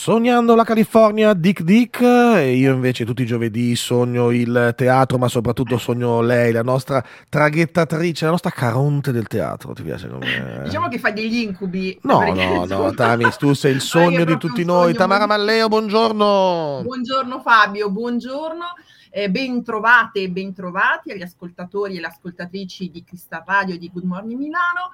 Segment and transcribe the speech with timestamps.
[0.00, 5.28] Sognando la California, Dick Dick, e io invece tutti i giovedì sogno il teatro, ma
[5.28, 9.74] soprattutto sogno lei, la nostra traghettatrice, la nostra caronte del teatro.
[9.74, 10.62] Ti piace come...
[10.64, 11.98] Diciamo che fai degli incubi.
[12.04, 14.94] No, no, no, Tami, tu sei il sogno di tutti noi.
[14.94, 16.80] Tamara Malleo, buongiorno.
[16.82, 18.64] Buongiorno Fabio, buongiorno.
[19.10, 23.78] Eh, ben trovate e ben trovati agli ascoltatori e le ascoltatrici di Crystal Radio e
[23.78, 24.92] di Good Morning Milano.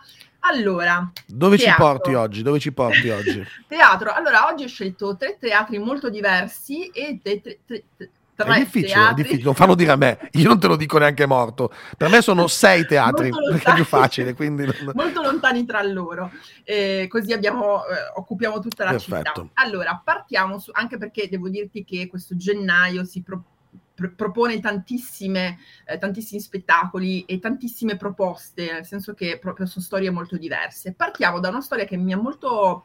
[0.51, 1.85] Allora, dove teatro.
[1.85, 2.43] ci porti oggi?
[2.43, 3.45] Dove ci porti oggi?
[3.67, 4.13] teatro.
[4.13, 7.85] Allora, oggi ho scelto tre teatri molto diversi e tre, tre, tre,
[8.37, 10.99] Tre è difficile, è difficile, non fanno dire a me, io non te lo dico
[10.99, 11.73] neanche morto.
[11.97, 14.35] Per me sono sei teatri, perché è più facile.
[14.35, 14.67] Quindi.
[14.93, 16.31] Molto lontani tra loro,
[16.63, 19.17] eh, così abbiamo, eh, occupiamo tutta la Perfetto.
[19.17, 19.47] città.
[19.55, 23.55] Allora, partiamo, su, anche perché devo dirti che questo gennaio si propone
[23.97, 30.11] pr- propone tantissime, eh, tantissimi spettacoli e tantissime proposte, nel senso che proprio sono storie
[30.11, 30.93] molto diverse.
[30.93, 32.85] Partiamo da una storia che mi ha molto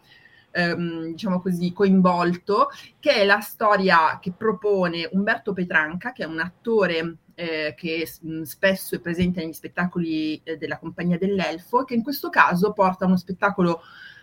[0.52, 2.70] ehm, diciamo così, coinvolto,
[3.00, 8.42] che è la storia che propone Umberto Petranca, che è un attore eh, che mh,
[8.44, 13.18] spesso è presente negli spettacoli eh, della Compagnia dell'Elfo, che in questo caso porta uno
[13.18, 13.82] spettacolo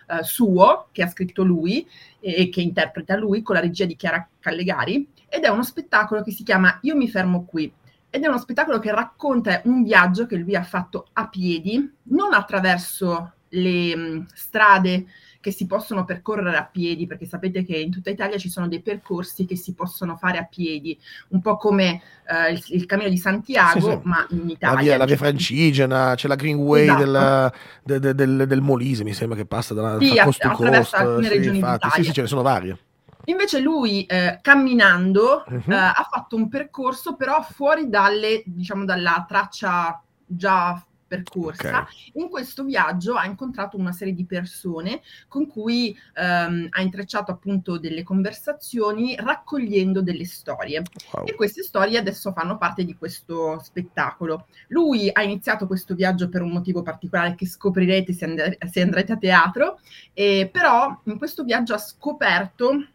[0.09, 1.87] eh, suo, che ha scritto lui
[2.19, 6.31] e che interpreta lui con la regia di Chiara Callegari, ed è uno spettacolo che
[6.31, 7.71] si chiama Io mi fermo qui.
[8.09, 12.33] Ed è uno spettacolo che racconta un viaggio che lui ha fatto a piedi, non
[12.33, 15.05] attraverso le mh, strade
[15.41, 18.81] che si possono percorrere a piedi, perché sapete che in tutta Italia ci sono dei
[18.81, 23.17] percorsi che si possono fare a piedi, un po' come eh, il, il, Cammino di
[23.17, 23.99] Santiago, sì, sì.
[24.03, 24.75] ma in Italia.
[24.75, 27.55] La via, la via francigena, c'è la Green Way esatto.
[27.83, 30.93] del, del, del, del, Molise, mi sembra che passa da sì, coast to coast.
[30.93, 32.77] alcune sì, regioni infatti, Sì, sì, ce ne sono varie.
[33.25, 35.71] Invece lui, eh, camminando, uh-huh.
[35.71, 41.81] eh, ha fatto un percorso però fuori dalle, diciamo, dalla traccia già percorsa.
[41.81, 42.11] Okay.
[42.13, 47.77] In questo viaggio ha incontrato una serie di persone con cui ehm, ha intrecciato appunto
[47.79, 50.83] delle conversazioni raccogliendo delle storie.
[51.11, 51.25] Wow.
[51.25, 54.47] E queste storie adesso fanno parte di questo spettacolo.
[54.67, 59.11] Lui ha iniziato questo viaggio per un motivo particolare che scoprirete se, and- se andrete
[59.13, 59.79] a teatro,
[60.13, 62.85] eh, però in questo viaggio ha scoperto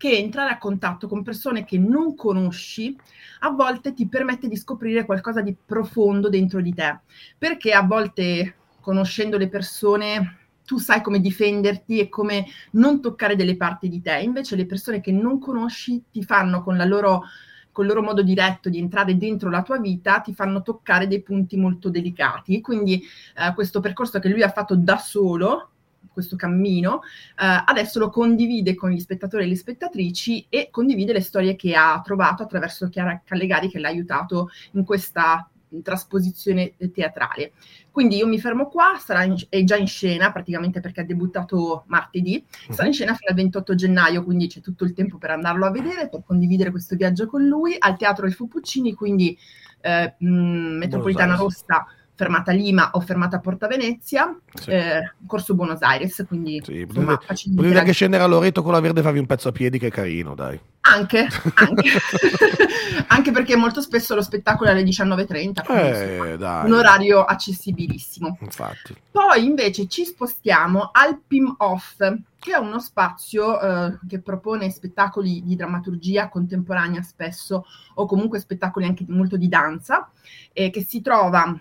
[0.00, 2.96] che entrare a contatto con persone che non conosci
[3.40, 7.00] a volte ti permette di scoprire qualcosa di profondo dentro di te,
[7.36, 13.58] perché a volte conoscendo le persone tu sai come difenderti e come non toccare delle
[13.58, 17.24] parti di te, invece le persone che non conosci ti fanno con la loro
[17.70, 21.58] col loro modo diretto di entrare dentro la tua vita, ti fanno toccare dei punti
[21.58, 22.62] molto delicati.
[22.62, 23.02] Quindi
[23.36, 25.68] eh, questo percorso che lui ha fatto da solo,
[26.12, 31.20] questo cammino, eh, adesso lo condivide con gli spettatori e le spettatrici e condivide le
[31.20, 35.48] storie che ha trovato attraverso Chiara Callegari che l'ha aiutato in questa
[35.82, 37.52] trasposizione teatrale.
[37.90, 41.84] Quindi io mi fermo qua, sarà in, è già in scena praticamente perché ha debuttato
[41.86, 45.66] martedì, sarà in scena fino al 28 gennaio, quindi c'è tutto il tempo per andarlo
[45.66, 49.36] a vedere, per condividere questo viaggio con lui, al Teatro del Fupuccini, quindi
[49.80, 51.86] eh, mh, Metropolitana Rossa
[52.20, 54.70] fermata Lima o fermata Porta Venezia, sì.
[54.72, 58.80] eh, Corso Buenos Aires, quindi sì, insomma, potete, potete che scendere a Loreto con la
[58.80, 60.60] verde farvi un pezzo a piedi che è carino, dai.
[60.82, 61.88] Anche, anche.
[63.08, 68.36] anche perché molto spesso lo spettacolo è alle 19.30, eh, insomma, un orario accessibilissimo.
[68.42, 68.94] Infatti.
[69.10, 71.96] Poi invece ci spostiamo al PIM Off,
[72.38, 77.64] che è uno spazio eh, che propone spettacoli di drammaturgia contemporanea spesso,
[77.94, 80.10] o comunque spettacoli anche molto di danza,
[80.52, 81.58] eh, che si trova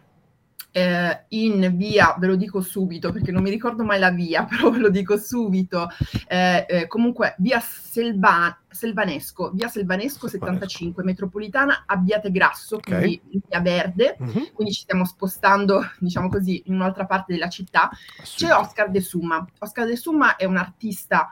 [0.72, 4.70] eh, in via, ve lo dico subito perché non mi ricordo mai la via, però
[4.70, 5.88] ve lo dico subito,
[6.28, 13.20] eh, eh, comunque via Selva, Selvanesco, via Selvanesco 75, metropolitana Abbiate Grasso, okay.
[13.20, 14.52] quindi via Verde, uh-huh.
[14.54, 17.90] quindi ci stiamo spostando, diciamo così, in un'altra parte della città.
[18.22, 19.46] C'è Oscar De Summa.
[19.60, 21.30] Oscar De Summa è un artista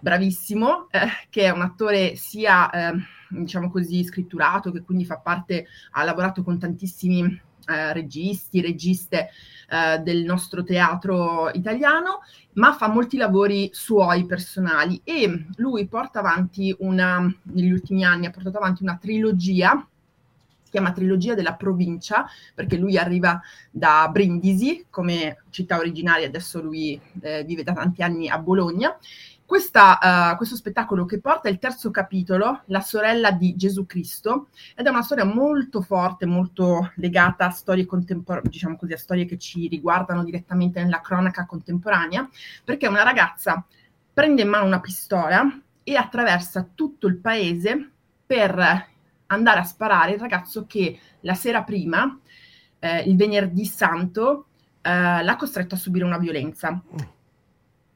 [0.00, 2.94] bravissimo, eh, che è un attore sia, eh,
[3.28, 9.30] diciamo così, scritturato, che quindi fa parte, ha lavorato con tantissimi eh, registi, registe
[9.68, 12.20] eh, del nostro teatro italiano,
[12.54, 15.00] ma fa molti lavori suoi personali.
[15.04, 19.84] E lui porta avanti una, negli ultimi anni ha portato avanti una trilogia
[20.70, 23.42] si chiama Trilogia della provincia, perché lui arriva
[23.72, 28.96] da Brindisi come città originaria, adesso lui eh, vive da tanti anni a Bologna,
[29.50, 34.86] questa, uh, questo spettacolo che porta il terzo capitolo, La sorella di Gesù Cristo, ed
[34.86, 39.38] è una storia molto forte, molto legata a storie contemporanee, diciamo così, a storie che
[39.38, 42.30] ci riguardano direttamente nella cronaca contemporanea,
[42.62, 43.66] perché una ragazza
[44.14, 45.44] prende in mano una pistola
[45.82, 47.90] e attraversa tutto il paese
[48.24, 48.86] per
[49.26, 52.16] andare a sparare il ragazzo che la sera prima,
[52.78, 54.46] eh, il venerdì santo,
[54.80, 56.80] eh, l'ha costretto a subire una violenza.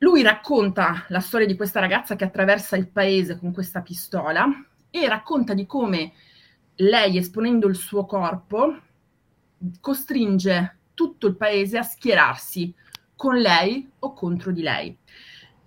[0.05, 4.47] Lui racconta la storia di questa ragazza che attraversa il paese con questa pistola
[4.91, 6.13] e racconta di come
[6.75, 8.81] lei, esponendo il suo corpo,
[9.81, 12.75] costringe tutto il paese a schierarsi
[13.17, 14.95] con lei o contro di lei.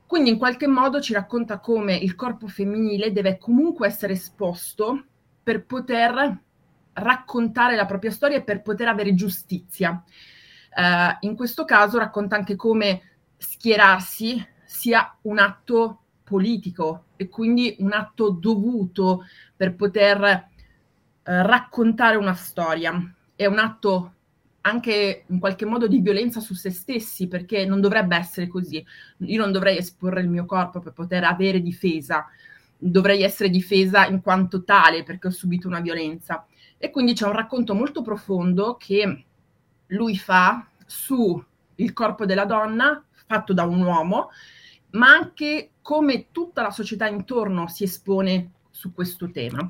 [0.06, 5.04] Quindi in qualche modo ci racconta come il corpo femminile deve comunque essere esposto
[5.42, 6.42] per poter
[6.94, 10.04] raccontare la propria storia e per poter avere giustizia.
[10.76, 13.02] Uh, in questo caso racconta anche come
[13.38, 19.26] schierarsi sia un atto politico e quindi un atto dovuto
[19.56, 20.42] per poter uh,
[21.24, 23.14] raccontare una storia.
[23.36, 24.14] È un atto
[24.62, 28.86] anche in qualche modo di violenza su se stessi, perché non dovrebbe essere così.
[29.20, 32.28] Io non dovrei esporre il mio corpo per poter avere difesa,
[32.78, 36.46] dovrei essere difesa in quanto tale perché ho subito una violenza.
[36.78, 39.24] E quindi c'è un racconto molto profondo che
[39.88, 41.42] lui fa su
[41.76, 44.30] il corpo della donna fatto da un uomo,
[44.92, 49.70] ma anche come tutta la società intorno si espone su questo tema.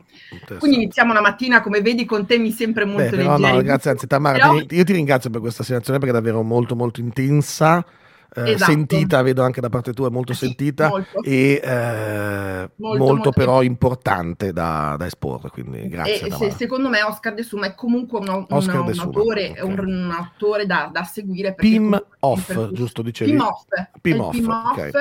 [0.59, 3.56] Quindi iniziamo la mattina, come vedi, con temi sempre molto Beh, leggeri.
[3.56, 4.56] No, grazie, anzi, Tamara, Però...
[4.69, 7.86] io ti ringrazio per questa segnalazione perché è davvero molto, molto intensa.
[8.35, 8.71] Eh, esatto.
[8.71, 11.24] sentita, vedo anche da parte tua, molto sì, sentita molto.
[11.24, 15.50] e eh, molto, molto, però importante da, da, esporre.
[15.50, 16.31] Quindi grazie.
[16.31, 18.69] Se, secondo me Oscar De Suma è comunque un, un, un
[19.00, 19.63] autore, okay.
[19.63, 21.56] un, un, autore da, da seguire.
[21.56, 23.31] Pim off, giusto dicevi?
[23.31, 23.65] Pim off.
[24.01, 24.91] Pim off, okay.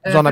[0.00, 0.30] eh, Zona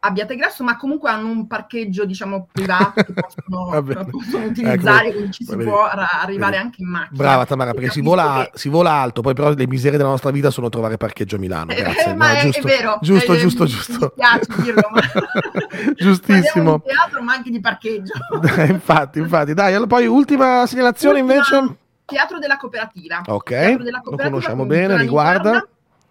[0.00, 5.32] Abbiate grasso, ma comunque hanno un parcheggio, diciamo, privato che possono, possono utilizzare, ecco, quindi
[5.32, 6.62] ci si può arrivare vedi.
[6.62, 7.16] anche in macchina.
[7.16, 8.58] Brava Tamara, perché si vola, che...
[8.58, 11.72] si vola, alto, poi però le miserie della nostra vita sono trovare parcheggio a Milano.
[11.72, 12.12] Eh, grazie.
[12.12, 12.98] Eh, ma no, è, giusto, è vero.
[13.00, 14.00] Giusto, è, giusto, giusto.
[14.00, 15.00] Mi piace dirlo, ma...
[15.96, 16.72] Giustissimo.
[16.74, 18.12] un teatro, ma anche di parcheggio.
[18.70, 19.52] infatti, infatti.
[19.52, 21.76] Dai, allora, poi ultima segnalazione ultima, invece.
[22.04, 23.22] Teatro della cooperativa.
[23.26, 25.66] Ok, della cooperativa, lo conosciamo bene, riguarda.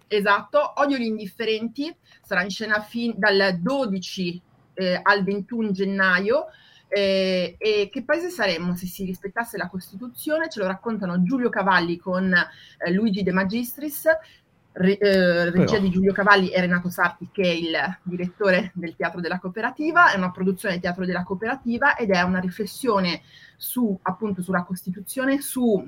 [0.08, 4.42] Esatto, Odio gli indifferenti, sarà in scena fin dal 12
[4.74, 6.46] eh, al 21 gennaio.
[6.90, 10.50] Eh, e che paese saremmo se si rispettasse la Costituzione?
[10.50, 14.06] Ce lo raccontano Giulio Cavalli con eh, Luigi De Magistris,
[14.72, 19.20] re, eh, regia di Giulio Cavalli e Renato Sarti, che è il direttore del Teatro
[19.20, 20.14] della Cooperativa.
[20.14, 23.22] È una produzione del Teatro della Cooperativa ed è una riflessione
[23.58, 25.86] su appunto sulla Costituzione, su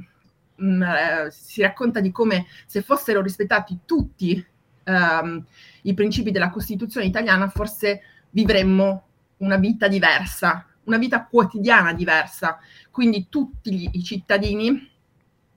[0.62, 4.46] mm, eh, si racconta di come se fossero rispettati tutti
[4.86, 5.46] um,
[5.84, 8.02] i principi della Costituzione italiana, forse
[8.32, 9.04] vivremmo
[9.38, 12.60] una vita diversa, una vita quotidiana diversa.
[12.92, 14.90] Quindi tutti gli, i cittadini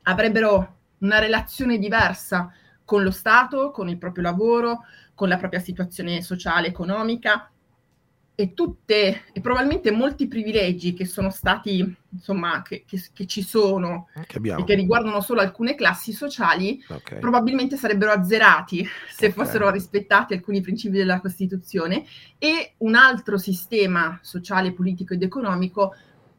[0.03, 2.53] avrebbero una relazione diversa
[2.85, 4.85] con lo Stato, con il proprio lavoro,
[5.15, 7.51] con la propria situazione sociale, economica
[8.35, 14.09] e tutte e probabilmente molti privilegi che sono stati insomma che, che, che ci sono
[14.27, 17.19] che e che riguardano solo alcune classi sociali okay.
[17.19, 19.31] probabilmente sarebbero azzerati se okay.
[19.45, 22.05] fossero rispettati alcuni principi della Costituzione
[22.39, 25.95] e un altro sistema sociale, politico ed economico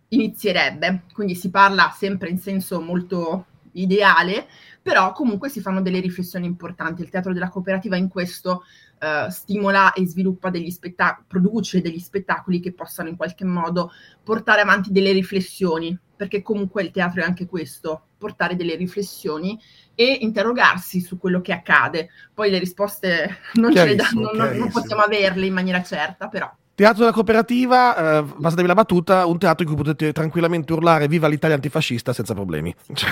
[0.09, 4.47] inizierebbe quindi si parla sempre in senso molto ideale
[4.83, 8.63] però comunque si fanno delle riflessioni importanti il teatro della cooperativa in questo
[8.99, 13.91] eh, stimola e sviluppa degli spettacoli, produce degli spettacoli che possano in qualche modo
[14.21, 19.57] portare avanti delle riflessioni, perché comunque il teatro è anche questo, portare delle riflessioni
[19.95, 22.09] e interrogarsi su quello che accade.
[22.33, 26.53] Poi le risposte non, ce le da, non, non possiamo averle in maniera certa, però.
[26.75, 31.27] Teatro della cooperativa, eh, bastatevi la battuta, un teatro in cui potete tranquillamente urlare viva
[31.27, 32.73] l'Italia antifascista senza problemi.
[32.93, 33.11] Cioè,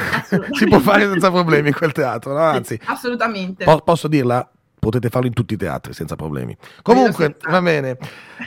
[0.51, 2.39] si può fare senza problemi quel teatro, no?
[2.39, 3.63] Anzi, assolutamente.
[3.63, 4.49] Po- posso dirla?
[4.81, 6.57] potete farlo in tutti i teatri senza problemi.
[6.81, 7.97] Comunque, va bene.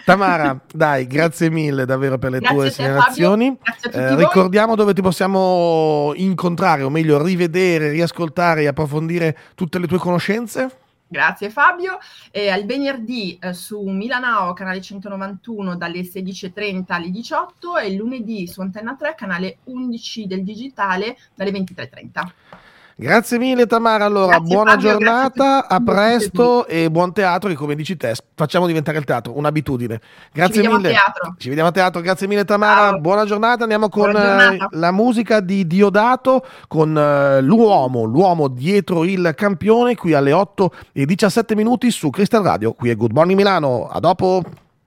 [0.04, 3.56] Tamara, dai, grazie mille davvero per le grazie tue segnalazioni.
[3.92, 9.98] Eh, ricordiamo dove ti possiamo incontrare, o meglio, rivedere, riascoltare e approfondire tutte le tue
[9.98, 10.78] conoscenze.
[11.14, 11.98] Grazie Fabio.
[12.32, 18.60] Eh, al venerdì eh, su Milanao, canale 191 dalle 16.30 alle 18 e lunedì su
[18.60, 22.73] Antenna 3, canale 11 del digitale dalle 23.30.
[22.96, 27.74] Grazie mille Tamara, allora grazie, buona Fabio, giornata, a presto e buon teatro che come
[27.74, 30.00] dici te facciamo diventare il teatro un'abitudine.
[30.32, 30.94] Grazie Ci mille.
[31.36, 33.00] Ci vediamo a teatro, grazie mille Tamara, Ciao.
[33.00, 39.32] buona giornata, andiamo con uh, la musica di Diodato con uh, l'uomo, l'uomo dietro il
[39.34, 43.88] campione qui alle 8 e 17 minuti su Crystal Radio, qui è Good Morning Milano,
[43.88, 44.42] a dopo.